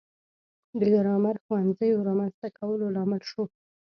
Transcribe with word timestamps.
د 0.79 0.81
ګرامر 0.93 1.35
ښوونځیو 1.43 2.05
رامنځته 2.09 2.47
کولو 2.57 2.85
لامل 2.95 3.21
شو. 3.29 3.43